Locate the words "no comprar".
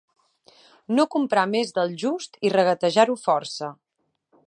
0.99-1.43